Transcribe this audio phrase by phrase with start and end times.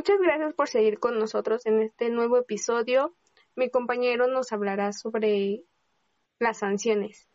[0.00, 3.12] Muchas gracias por seguir con nosotros en este nuevo episodio.
[3.54, 5.60] Mi compañero nos hablará sobre
[6.38, 7.28] las sanciones.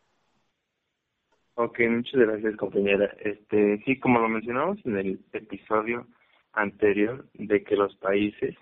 [1.54, 3.16] Ok, muchas gracias compañera.
[3.20, 6.08] Este, sí, como lo mencionamos en el episodio
[6.54, 8.56] anterior de que los países,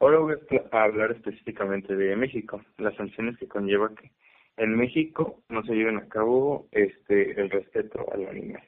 [0.00, 0.34] ahora voy
[0.70, 4.10] a hablar específicamente de México, las sanciones que conlleva que
[4.58, 8.62] en México no se lleven a cabo este el respeto al animal.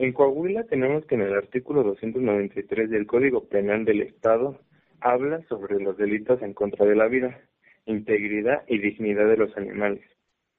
[0.00, 4.60] En Coahuila tenemos que en el artículo 293 del Código Penal del Estado
[5.00, 7.40] habla sobre los delitos en contra de la vida,
[7.84, 10.04] integridad y dignidad de los animales.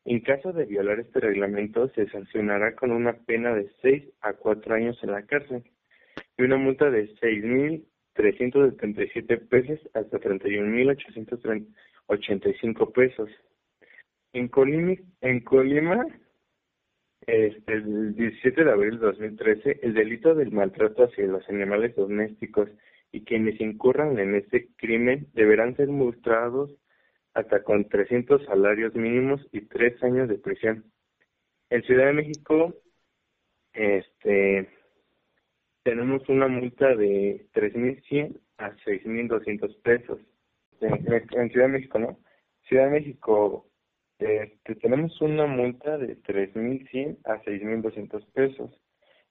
[0.03, 4.75] En caso de violar este reglamento, se sancionará con una pena de 6 a 4
[4.75, 5.63] años en la cárcel
[6.37, 13.29] y una multa de 6.377 pesos hasta 31.885 pesos.
[14.34, 16.05] En Colima, en Colima
[17.29, 22.70] este, el 17 de abril de 2013, el delito del maltrato hacia los animales domésticos
[23.11, 26.71] y quienes incurran en este crimen deberán ser multados
[27.34, 30.84] hasta con 300 salarios mínimos y tres años de prisión.
[31.70, 32.73] En Ciudad de México,
[33.73, 34.67] este,
[35.84, 40.20] tenemos una multa de 3.100 a 6.200 pesos.
[40.82, 42.20] En Ciudad de México, ¿no?
[42.67, 43.68] Ciudad de México
[44.20, 48.70] este, tenemos una multa de 3.100 a 6.200 pesos.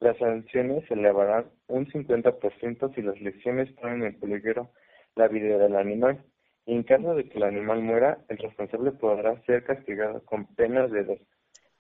[0.00, 4.70] Las sanciones se elevarán un 50% si las lesiones ponen en peligro
[5.14, 6.24] la vida del animal.
[6.64, 10.90] Y en caso de que el animal muera, el responsable podrá ser castigado con penas
[10.90, 11.18] de 2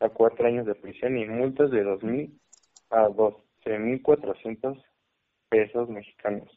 [0.00, 2.30] a 4 años de prisión y multas de 2.000
[2.90, 4.82] a 12.400
[5.48, 6.48] pesos mexicanos.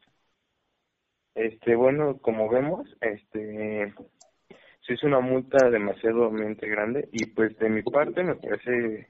[1.36, 3.94] Este, bueno, como vemos, este,
[4.86, 9.08] sí es una multa demasiado grande y pues de mi parte me parece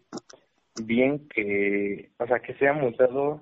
[0.76, 3.42] bien que, o sea, que sea multado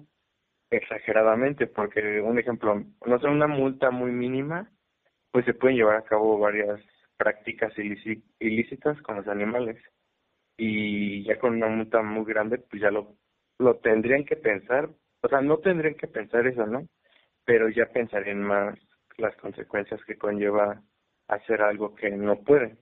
[0.69, 4.69] exageradamente, porque un ejemplo, no sé, una multa muy mínima,
[5.31, 6.79] pues se pueden llevar a cabo varias
[7.17, 7.73] prácticas
[8.39, 9.77] ilícitas con los animales
[10.57, 13.15] y ya con una multa muy grande, pues ya lo,
[13.57, 14.89] lo tendrían que pensar,
[15.21, 16.87] o sea, no tendrían que pensar eso, ¿no?
[17.45, 18.77] Pero ya pensarían más
[19.17, 20.81] las consecuencias que conlleva
[21.29, 22.77] hacer algo que no pueden.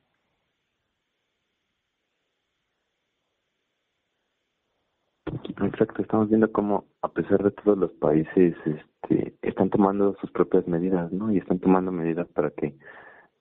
[5.62, 10.68] Exacto, estamos viendo cómo a pesar de todos los países este, están tomando sus propias
[10.68, 11.32] medidas, ¿no?
[11.32, 12.78] Y están tomando medidas para que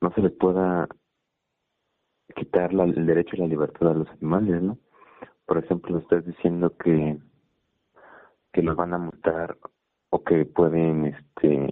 [0.00, 0.88] no se les pueda
[2.34, 4.78] quitar la, el derecho a la libertad a los animales, ¿no?
[5.46, 7.18] Por ejemplo, estás diciendo que
[8.56, 9.58] que los van a multar
[10.08, 11.70] o que pueden este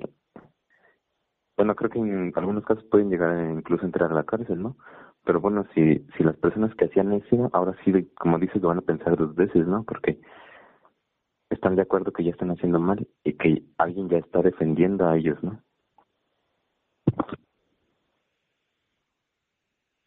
[1.56, 4.76] bueno, creo que en algunos casos pueden llegar a incluso entrar a la cárcel, ¿no?
[5.24, 8.78] Pero bueno, si, si las personas que hacían eso, ahora sí, como dices, lo van
[8.78, 9.84] a pensar dos veces, ¿no?
[9.84, 10.20] Porque
[11.50, 15.16] están de acuerdo que ya están haciendo mal y que alguien ya está defendiendo a
[15.16, 15.62] ellos, ¿no?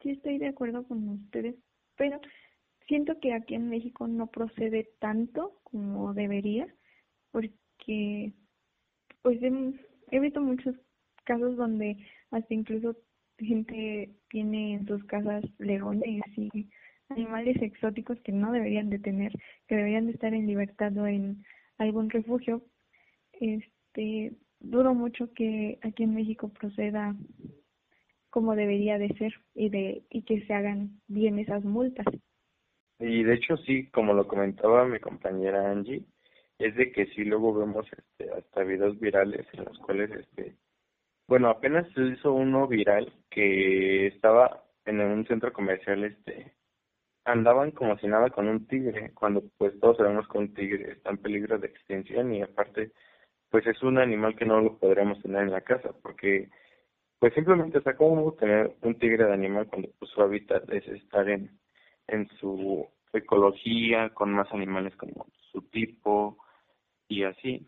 [0.02, 1.56] Sí, estoy de acuerdo con ustedes,
[1.96, 2.20] pero
[2.88, 6.68] siento que aquí en México no procede tanto como debería,
[7.32, 8.34] porque
[9.22, 10.76] pues he visto muchos
[11.28, 11.98] casos donde
[12.32, 12.96] hasta incluso
[13.38, 16.68] gente tiene en sus casas leones y
[17.10, 19.32] animales exóticos que no deberían de tener,
[19.68, 21.44] que deberían de estar en libertad o en
[21.78, 22.64] algún refugio.
[23.34, 27.16] Este, dudo mucho que aquí en México proceda
[28.30, 32.06] como debería de ser y de y que se hagan bien esas multas.
[33.00, 36.04] Y de hecho sí, como lo comentaba mi compañera Angie,
[36.60, 40.56] es de que sí luego vemos este hasta videos virales en los cuales este
[41.28, 46.54] bueno, apenas se hizo uno viral que estaba en un centro comercial, este,
[47.26, 51.10] andaban como si nada con un tigre, cuando pues todos sabemos que un tigre está
[51.12, 52.92] en peligro de extinción y aparte
[53.50, 56.50] pues es un animal que no lo podríamos tener en la casa porque
[57.20, 61.28] pues simplemente está como tener un tigre de animal cuando pues, su hábitat es estar
[61.30, 61.60] en,
[62.08, 66.38] en su ecología con más animales como su tipo
[67.08, 67.68] y así.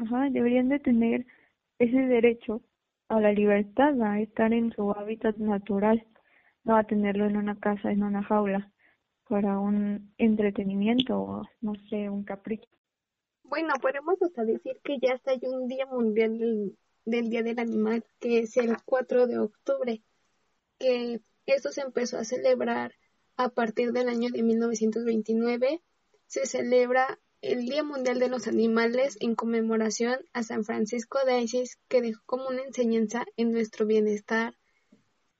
[0.00, 1.26] Ajá, deberían de tener
[1.78, 2.62] ese derecho
[3.08, 6.06] a la libertad, a estar en su hábitat natural,
[6.64, 8.72] no a tenerlo en una casa, en una jaula,
[9.28, 12.70] para un entretenimiento o, no sé, un capricho.
[13.44, 16.38] Bueno, podemos hasta decir que ya está hay un Día Mundial
[17.04, 20.02] del, Día del Animal, que es el 4 de octubre,
[20.78, 22.94] que esto se empezó a celebrar
[23.36, 25.82] a partir del año de 1929.
[26.26, 31.78] Se celebra el Día Mundial de los Animales en conmemoración a San Francisco de Asís,
[31.88, 34.54] que dejó como una enseñanza en nuestro bienestar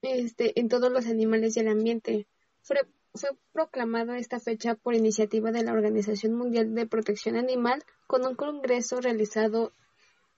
[0.02, 2.26] este, en todos los animales y el ambiente.
[2.62, 2.76] Fue,
[3.14, 8.34] fue proclamada esta fecha por iniciativa de la Organización Mundial de Protección Animal con un
[8.34, 9.72] congreso realizado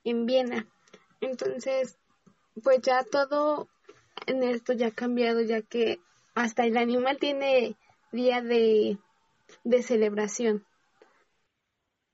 [0.02, 0.66] en Viena.
[1.20, 1.96] Entonces,
[2.62, 3.68] pues ya todo
[4.26, 6.00] en esto ya ha cambiado, ya que
[6.34, 7.76] hasta el animal tiene
[8.10, 8.98] día de,
[9.62, 10.66] de celebración.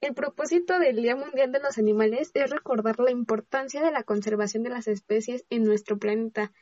[0.00, 4.62] El propósito del Día Mundial de los Animales es recordar la importancia de la conservación
[4.62, 6.52] de las especies en nuestro planeta.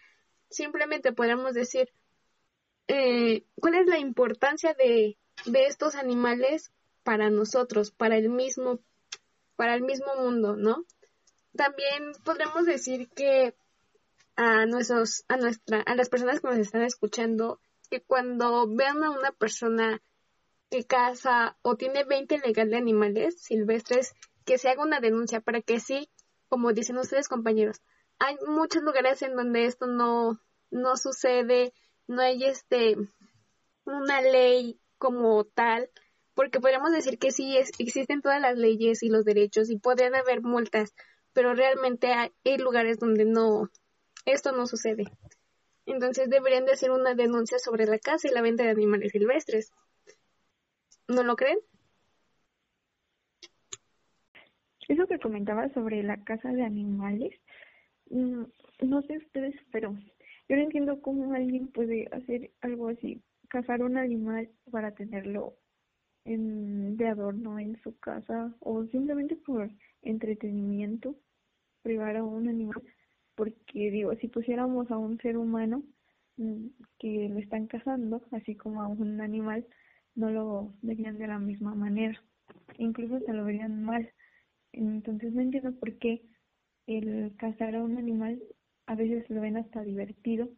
[0.48, 1.92] Simplemente podemos decir
[2.88, 6.72] eh, cuál es la importancia de, de estos animales
[7.02, 8.80] para nosotros, para el mismo,
[9.56, 10.84] para el mismo mundo, ¿no?
[11.54, 13.54] También podremos decir que
[14.36, 17.60] a nuestros, a nuestra, a las personas que nos están escuchando,
[17.90, 20.00] que cuando vean a una persona
[20.70, 24.14] que caza o tiene 20 legal de animales silvestres,
[24.44, 26.08] que se haga una denuncia para que sí,
[26.48, 27.82] como dicen ustedes compañeros,
[28.18, 30.40] hay muchos lugares en donde esto no,
[30.70, 31.72] no sucede,
[32.06, 32.96] no hay este
[33.84, 35.90] una ley como tal,
[36.34, 40.14] porque podríamos decir que sí es, existen todas las leyes y los derechos y podrían
[40.14, 40.94] haber multas,
[41.32, 43.70] pero realmente hay, hay lugares donde no,
[44.24, 45.04] esto no sucede.
[45.86, 49.70] Entonces deberían de hacer una denuncia sobre la caza y la venta de animales silvestres.
[51.08, 51.58] ¿No lo creen?
[54.88, 57.32] Eso que comentaba sobre la caza de animales,
[58.10, 58.42] mm,
[58.82, 59.96] no sé ustedes, pero
[60.48, 65.54] yo no entiendo cómo alguien puede hacer algo así, cazar un animal para tenerlo
[66.24, 69.70] en, de adorno en su casa o simplemente por
[70.02, 71.16] entretenimiento,
[71.82, 72.82] privar a un animal,
[73.34, 75.82] porque digo, si pusiéramos a un ser humano
[76.36, 76.66] mm,
[76.98, 79.66] que lo están cazando, así como a un animal,
[80.16, 82.20] no lo verían de la misma manera,
[82.78, 84.10] incluso se lo verían mal.
[84.72, 86.22] Entonces no entiendo por qué
[86.86, 88.42] el cazar a un animal
[88.86, 90.48] a veces lo ven hasta divertido,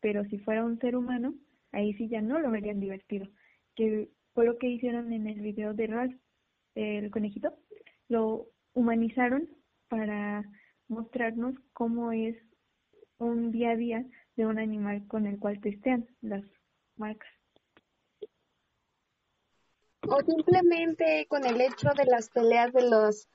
[0.00, 1.34] pero si fuera un ser humano,
[1.72, 3.26] ahí sí ya no lo verían divertido.
[3.74, 6.16] Que fue lo que hicieron en el video de Ralph,
[6.74, 7.54] el conejito,
[8.08, 9.48] lo humanizaron
[9.88, 10.44] para
[10.88, 12.36] mostrarnos cómo es
[13.18, 14.06] un día a día
[14.36, 16.44] de un animal con el cual testean las
[16.96, 17.41] marcas
[20.08, 23.28] o simplemente con el hecho de las peleas de los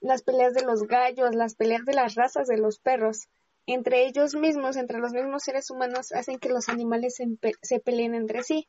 [0.00, 3.28] las peleas de los gallos, las peleas de las razas de los perros,
[3.66, 7.20] entre ellos mismos, entre los mismos seres humanos, hacen que los animales
[7.62, 8.68] se, peleen entre sí.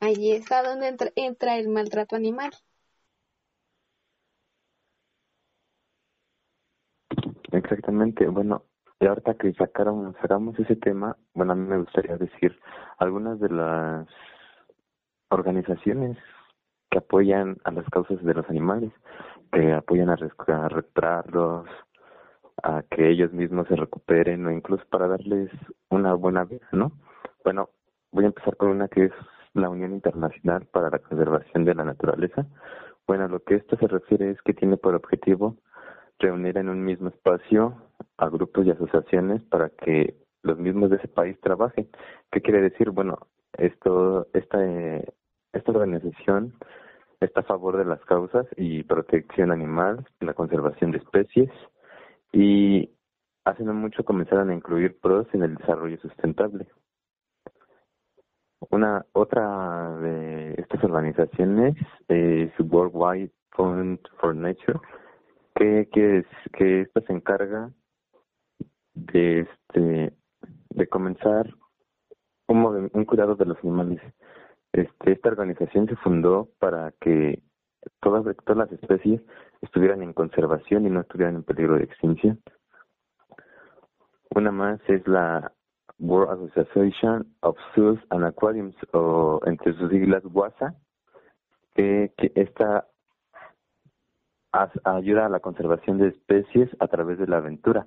[0.00, 2.50] Allí está donde entra, entra el maltrato animal.
[7.52, 8.64] Exactamente, bueno,
[9.00, 12.58] y ahorita que sacaron, sacamos ese tema, bueno, a mí me gustaría decir
[12.98, 14.06] algunas de las
[15.30, 16.16] organizaciones
[16.90, 18.92] que apoyan a las causas de los animales,
[19.52, 20.68] que apoyan a, a
[22.62, 25.50] a que ellos mismos se recuperen o incluso para darles
[25.88, 26.92] una buena vida, ¿no?
[27.44, 27.70] Bueno,
[28.12, 29.12] voy a empezar con una que es
[29.54, 32.46] la Unión Internacional para la Conservación de la Naturaleza.
[33.06, 35.56] Bueno, lo que esto se refiere es que tiene por objetivo
[36.18, 37.74] reunir en un mismo espacio
[38.18, 41.88] a grupos y asociaciones para que los mismos de ese país trabajen.
[42.30, 42.90] ¿Qué quiere decir?
[42.90, 43.18] Bueno,
[43.54, 44.58] esto, esta,
[45.52, 46.54] esta organización
[47.20, 51.50] está a favor de las causas y protección animal, la conservación de especies
[52.32, 52.90] y
[53.44, 56.66] hace no mucho comenzaron a incluir pros en el desarrollo sustentable.
[58.70, 61.76] Una otra de estas organizaciones
[62.08, 64.78] es Worldwide Fund for Nature,
[65.54, 67.70] que que, que esta se encarga
[68.94, 70.14] de este
[70.70, 71.52] de comenzar
[72.48, 74.00] un, un cuidado de los animales
[74.72, 77.42] este, esta organización se fundó para que
[78.00, 79.20] todas, las especies
[79.60, 82.40] estuvieran en conservación y no estuvieran en peligro de extinción.
[84.34, 85.52] Una más es la
[85.98, 90.74] World Association of Zoos and Aquariums, o entre sus siglas WASA,
[91.74, 92.86] que, que esta
[94.84, 97.86] ayuda a la conservación de especies a través de la aventura.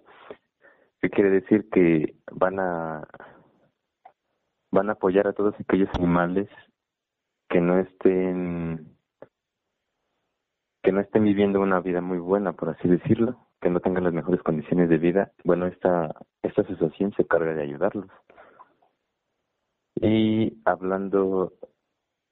[1.02, 1.70] ¿Qué quiere decir?
[1.70, 3.08] Que van a
[4.72, 6.50] van a apoyar a todos aquellos animales
[7.54, 8.98] que no estén
[10.82, 14.12] que no estén viviendo una vida muy buena, por así decirlo, que no tengan las
[14.12, 18.10] mejores condiciones de vida, bueno, esta, esta asociación se carga de ayudarlos.
[19.96, 21.54] Y hablando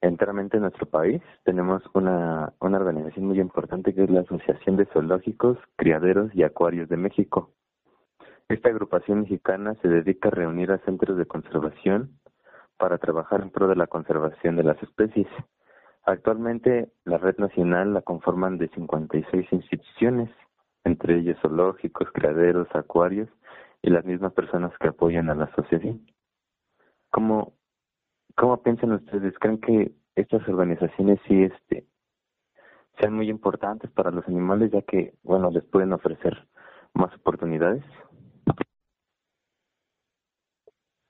[0.02, 4.86] enteramente de nuestro país, tenemos una, una organización muy importante que es la Asociación de
[4.86, 7.52] Zoológicos, Criaderos y Acuarios de México.
[8.48, 12.18] Esta agrupación mexicana se dedica a reunir a centros de conservación,
[12.82, 15.28] para trabajar en pro de la conservación de las especies.
[16.04, 20.28] Actualmente la red nacional la conforman de 56 instituciones,
[20.82, 23.28] entre ellas zoológicos, criaderos, acuarios
[23.82, 26.04] y las mismas personas que apoyan a la asociación.
[27.12, 27.52] ¿Cómo,
[28.34, 29.32] cómo piensan ustedes?
[29.38, 31.86] ¿Creen que estas organizaciones sí, este,
[32.98, 36.48] sean muy importantes para los animales, ya que, bueno, les pueden ofrecer
[36.94, 37.84] más oportunidades.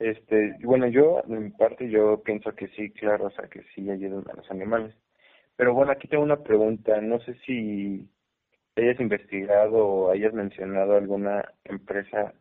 [0.03, 3.89] Este, bueno, yo, en mi parte, yo pienso que sí, claro, o sea, que sí
[3.89, 4.93] ayudan a los animales.
[5.55, 8.09] Pero bueno, aquí tengo una pregunta, no sé si
[8.75, 12.33] hayas investigado o hayas mencionado alguna empresa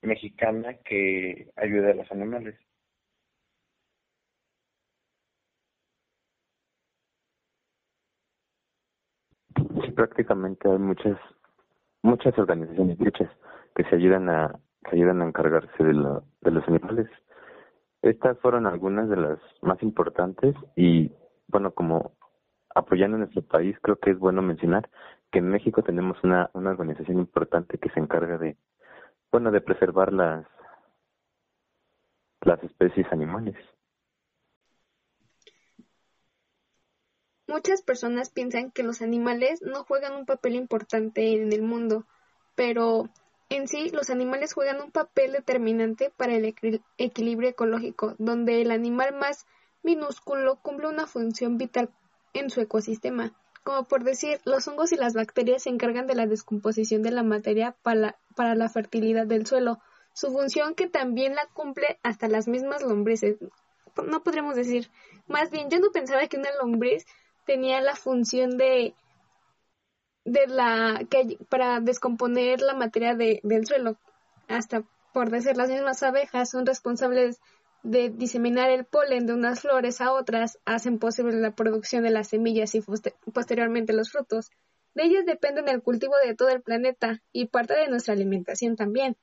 [0.00, 2.54] mexicana que ayude a los animales.
[9.84, 11.18] Sí, prácticamente hay muchas
[12.02, 13.30] muchas organizaciones, muchas
[13.76, 17.08] que se ayudan a ayudan a encargarse de, la, de los animales.
[18.02, 21.12] Estas fueron algunas de las más importantes y
[21.48, 22.12] bueno, como
[22.74, 24.88] apoyando a nuestro país, creo que es bueno mencionar
[25.30, 28.56] que en México tenemos una, una organización importante que se encarga de,
[29.30, 30.46] bueno, de preservar las,
[32.40, 33.56] las especies animales.
[37.46, 42.06] Muchas personas piensan que los animales no juegan un papel importante en el mundo,
[42.54, 43.08] pero
[43.50, 46.54] en sí los animales juegan un papel determinante para el
[46.96, 49.46] equilibrio ecológico, donde el animal más
[49.82, 51.90] minúsculo cumple una función vital
[52.32, 53.34] en su ecosistema.
[53.64, 57.24] Como por decir, los hongos y las bacterias se encargan de la descomposición de la
[57.24, 59.80] materia para, para la fertilidad del suelo,
[60.14, 63.36] su función que también la cumple hasta las mismas lombrices.
[64.06, 64.90] No podremos decir,
[65.26, 67.04] más bien, yo no pensaba que una lombriz
[67.46, 68.94] tenía la función de
[70.24, 73.98] de la que para descomponer la materia de, del suelo
[74.48, 77.40] hasta por decir las mismas abejas son responsables
[77.82, 82.28] de diseminar el polen de unas flores a otras hacen posible la producción de las
[82.28, 82.82] semillas y
[83.32, 84.50] posteriormente los frutos.
[84.94, 89.16] De ellas dependen el cultivo de todo el planeta y parte de nuestra alimentación también.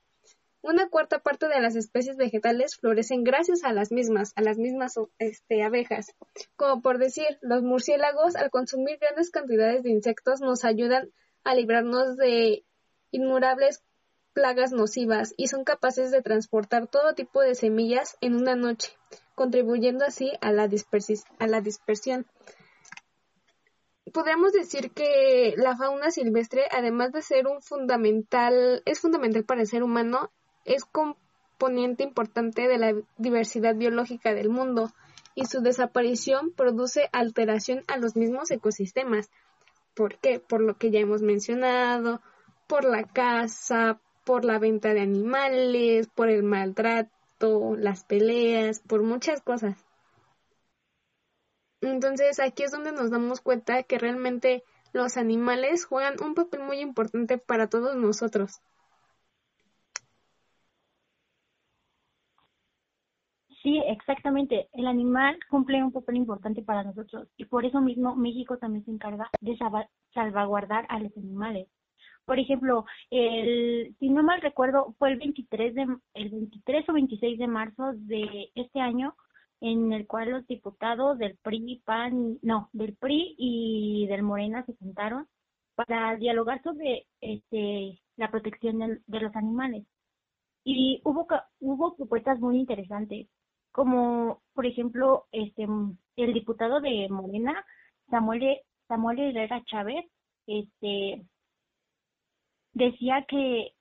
[0.62, 4.96] Una cuarta parte de las especies vegetales florecen gracias a las mismas, a las mismas
[5.20, 6.16] este, abejas.
[6.56, 11.10] Como por decir, los murciélagos al consumir grandes cantidades de insectos nos ayudan
[11.44, 12.64] a librarnos de
[13.12, 13.84] innumerables
[14.34, 18.92] plagas nocivas y son capaces de transportar todo tipo de semillas en una noche,
[19.34, 20.70] contribuyendo así a la,
[21.40, 22.28] a la dispersión.
[24.14, 29.68] Podemos decir que la fauna silvestre, además de ser un fundamental, es fundamental para el
[29.68, 30.32] ser humano,
[30.68, 34.92] es componente importante de la diversidad biológica del mundo
[35.34, 39.32] y su desaparición produce alteración a los mismos ecosistemas.
[39.96, 40.40] ¿Por qué?
[40.40, 42.22] Por lo que ya hemos mencionado,
[42.68, 49.42] por la caza, por la venta de animales, por el maltrato, las peleas, por muchas
[49.42, 49.78] cosas.
[51.82, 56.80] Entonces aquí es donde nos damos cuenta que realmente los animales juegan un papel muy
[56.80, 58.62] importante para todos nosotros.
[63.68, 64.70] Sí, exactamente.
[64.72, 68.92] El animal cumple un papel importante para nosotros y por eso mismo México también se
[68.92, 69.58] encarga de
[70.14, 71.68] salvaguardar a los animales.
[72.24, 77.40] Por ejemplo, el, si no mal recuerdo, fue el 23, de, el 23 o 26
[77.40, 79.16] de marzo de este año
[79.60, 84.76] en el cual los diputados del PRI, PAN, no, del PRI y del Morena se
[84.78, 85.28] sentaron
[85.76, 89.86] para dialogar sobre este, la protección de, de los animales.
[90.64, 91.28] Y hubo,
[91.60, 93.28] hubo propuestas muy interesantes,
[93.78, 95.68] como por ejemplo este
[96.16, 97.64] el diputado de Morena,
[98.10, 98.58] Samuel,
[98.88, 100.04] Samuel Herrera Chávez,
[100.48, 101.22] este
[102.74, 103.74] decía que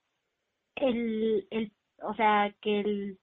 [0.75, 1.73] el, el
[2.03, 3.19] o sea, que el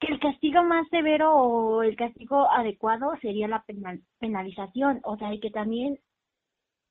[0.00, 5.34] que el castigo más severo o el castigo adecuado sería la penal, penalización, o sea,
[5.34, 5.98] y que también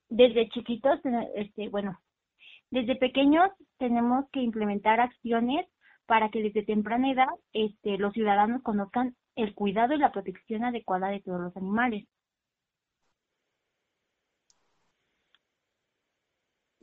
[0.10, 1.00] desde chiquitos,
[1.34, 2.00] este, bueno,
[2.70, 3.50] desde pequeños
[3.80, 5.65] tenemos que implementar acciones
[6.05, 11.10] para que desde temprana edad este, los ciudadanos conozcan el cuidado y la protección adecuada
[11.10, 12.05] de todos los animales.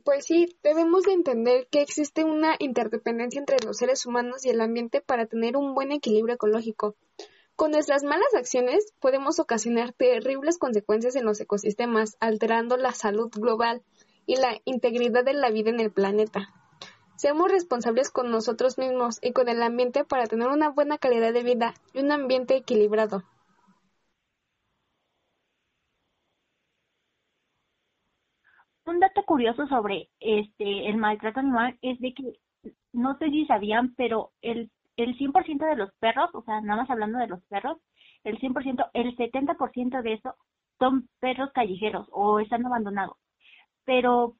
[0.03, 4.59] Pues sí, debemos de entender que existe una interdependencia entre los seres humanos y el
[4.59, 6.95] ambiente para tener un buen equilibrio ecológico.
[7.55, 13.83] Con nuestras malas acciones podemos ocasionar terribles consecuencias en los ecosistemas, alterando la salud global
[14.25, 16.60] y la integridad de la vida en el planeta.
[17.21, 21.43] Seamos responsables con nosotros mismos y con el ambiente para tener una buena calidad de
[21.43, 23.21] vida y un ambiente equilibrado.
[28.85, 32.23] un dato curioso sobre este el maltrato animal es de que
[32.91, 36.89] no sé si sabían, pero el el 100% de los perros, o sea, nada más
[36.89, 37.77] hablando de los perros,
[38.23, 40.35] el 100%, el 70% de eso
[40.79, 43.17] son perros callejeros o están abandonados.
[43.85, 44.37] Pero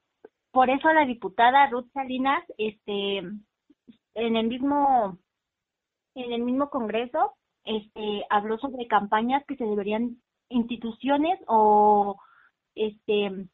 [0.52, 5.18] por eso la diputada Ruth Salinas, este, en el mismo,
[6.16, 10.18] en el mismo congreso, este, habló sobre campañas que se deberían
[10.50, 12.18] instituciones o
[12.76, 13.48] este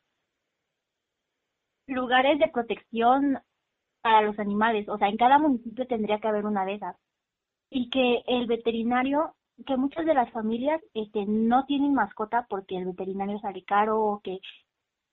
[1.88, 3.40] lugares de protección
[4.02, 6.96] para los animales, o sea, en cada municipio tendría que haber una de esas.
[7.70, 9.36] Y que el veterinario,
[9.66, 14.22] que muchas de las familias este no tienen mascota porque el veterinario sale caro o
[14.22, 14.40] que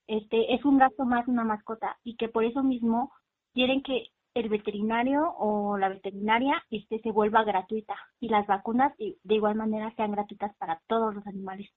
[0.06, 3.12] este es un gasto más una mascota y que por eso mismo
[3.54, 9.34] quieren que el veterinario o la veterinaria este se vuelva gratuita y las vacunas de
[9.34, 11.70] igual manera sean gratuitas para todos los animales.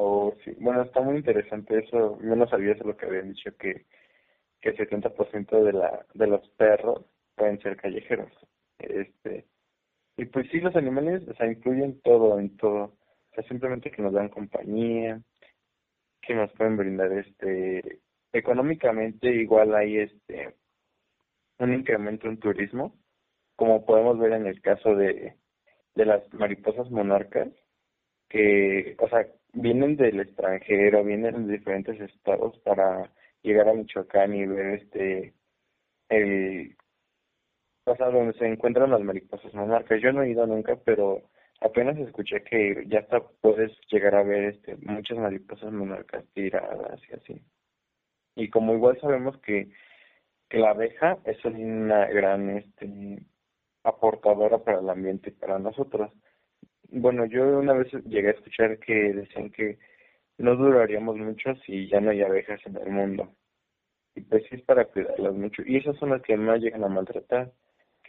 [0.00, 0.52] Oh, sí.
[0.60, 2.18] Bueno, está muy interesante eso.
[2.22, 3.86] Yo no sabía eso lo que habían dicho, que,
[4.60, 8.32] que el 70% de, la, de los perros pueden ser callejeros.
[8.78, 9.46] Este,
[10.18, 12.84] y pues sí, los animales, o sea, influyen todo, en todo.
[13.30, 15.22] O sea, simplemente que nos dan compañía,
[16.20, 18.00] que nos pueden brindar, este,
[18.32, 20.54] económicamente igual hay, este,
[21.60, 22.94] un incremento en turismo,
[23.56, 25.36] como podemos ver en el caso de,
[25.94, 27.48] de las mariposas monarcas,
[28.28, 34.46] que, o sea, vienen del extranjero, vienen de diferentes estados para llegar a Michoacán y
[34.46, 35.34] ver este
[36.08, 36.76] el
[37.96, 40.00] sea donde se encuentran las mariposas monarcas.
[40.00, 41.22] Yo no he ido nunca, pero
[41.60, 47.14] apenas escuché que ya hasta puedes llegar a ver este muchas mariposas monarcas tiradas y
[47.14, 47.42] así.
[48.36, 49.68] Y como igual sabemos que
[50.48, 53.18] que la abeja es una gran este
[53.84, 56.10] aportadora para el ambiente y para nosotros
[56.90, 59.78] bueno, yo una vez llegué a escuchar que decían que
[60.38, 63.34] no duraríamos mucho si ya no hay abejas en el mundo.
[64.14, 65.62] Y pues sí es para cuidarlas mucho.
[65.66, 67.52] Y esas son las que más llegan a maltratar.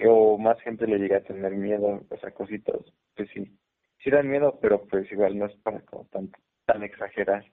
[0.05, 2.79] O más gente le llega a tener miedo, pues a cositas.
[3.15, 3.57] Pues sí,
[4.03, 6.31] sí dan miedo, pero pues igual no es para como tan,
[6.65, 7.45] tan exagerar.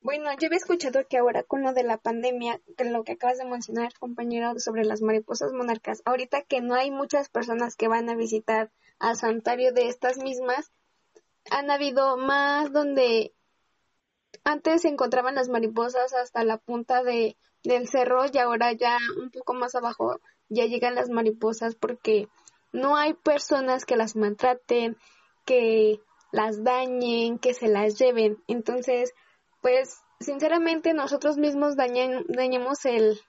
[0.00, 3.38] Bueno, yo había escuchado que ahora con lo de la pandemia, que lo que acabas
[3.38, 8.08] de mencionar, compañero, sobre las mariposas monarcas, ahorita que no hay muchas personas que van
[8.08, 10.72] a visitar al santuario de estas mismas,
[11.52, 13.32] han habido más donde
[14.42, 19.30] antes se encontraban las mariposas hasta la punta de, del cerro y ahora ya un
[19.30, 22.28] poco más abajo ya llegan las mariposas porque
[22.72, 24.96] no hay personas que las maltraten,
[25.44, 26.00] que
[26.32, 28.42] las dañen, que se las lleven.
[28.48, 29.12] Entonces,
[29.60, 33.20] pues sinceramente nosotros mismos dañamos el,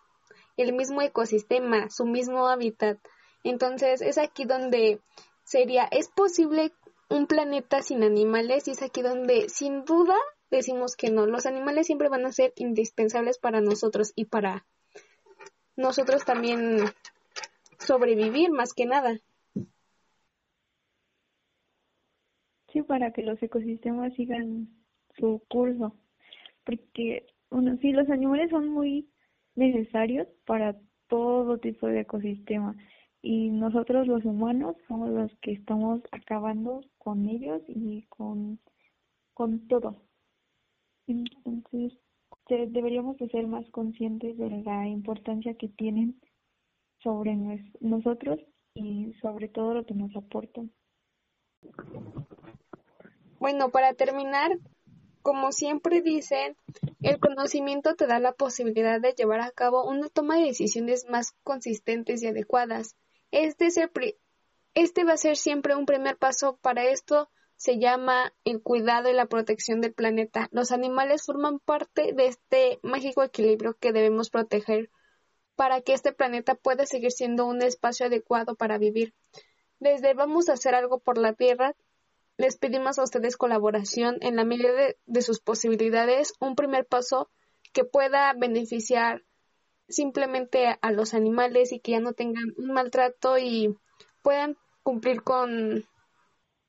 [0.57, 2.97] el mismo ecosistema, su mismo hábitat.
[3.43, 5.01] Entonces es aquí donde
[5.43, 6.71] sería, ¿es posible
[7.09, 8.67] un planeta sin animales?
[8.67, 10.17] Y es aquí donde sin duda
[10.57, 11.25] decimos que no.
[11.25, 14.65] Los animales siempre van a ser indispensables para nosotros y para
[15.75, 16.77] nosotros también
[17.79, 19.19] sobrevivir más que nada.
[22.71, 24.67] Sí, para que los ecosistemas sigan
[25.15, 25.95] su curso
[26.63, 29.09] porque, bueno, sí, los animales son muy
[29.55, 30.75] necesarios para
[31.07, 32.75] todo tipo de ecosistema
[33.21, 38.59] y nosotros los humanos somos los que estamos acabando con ellos y con,
[39.33, 40.01] con todo.
[41.07, 41.93] Entonces,
[42.47, 46.19] deberíamos de ser más conscientes de la importancia que tienen
[47.01, 47.35] sobre
[47.81, 48.39] nosotros
[48.73, 50.71] y sobre todo lo que nos aportan.
[53.39, 54.57] Bueno, para terminar,
[55.21, 56.55] como siempre dicen,
[57.01, 61.33] el conocimiento te da la posibilidad de llevar a cabo una toma de decisiones más
[61.43, 62.95] consistentes y adecuadas.
[63.31, 63.79] Este, es
[64.75, 69.13] este va a ser siempre un primer paso para esto se llama el cuidado y
[69.13, 70.49] la protección del planeta.
[70.51, 74.89] Los animales forman parte de este mágico equilibrio que debemos proteger
[75.55, 79.13] para que este planeta pueda seguir siendo un espacio adecuado para vivir.
[79.79, 81.75] Desde vamos a hacer algo por la Tierra
[82.37, 84.71] les pedimos a ustedes colaboración en la medida
[85.05, 87.29] de, sus posibilidades, un primer paso
[87.73, 89.23] que pueda beneficiar
[89.87, 93.77] simplemente a los animales y que ya no tengan un maltrato y
[94.23, 95.85] puedan cumplir con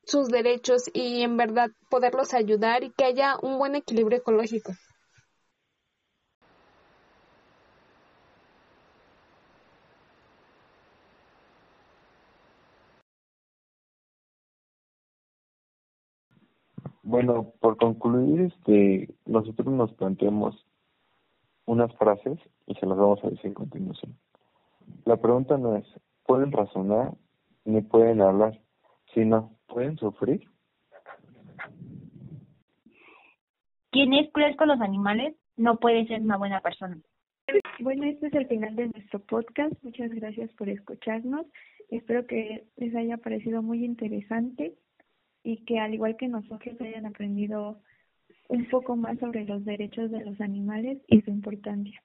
[0.06, 4.72] sus derechos y en verdad poderlos ayudar y que haya un buen equilibrio ecológico.
[17.02, 20.66] Bueno, por concluir, este, nosotros nos planteamos
[21.66, 24.18] unas frases y se las vamos a decir en continuación.
[25.04, 25.86] La pregunta no es,
[26.26, 27.12] ¿pueden razonar
[27.64, 28.63] ni pueden hablar?
[29.14, 30.46] Sino, ¿pueden sufrir?
[33.90, 36.98] Quien es cruel con los animales no puede ser una buena persona.
[37.78, 39.72] Bueno, este es el final de nuestro podcast.
[39.82, 41.46] Muchas gracias por escucharnos.
[41.90, 44.74] Espero que les haya parecido muy interesante
[45.44, 47.78] y que al igual que nosotros hayan aprendido
[48.48, 52.02] un poco más sobre los derechos de los animales y su importancia.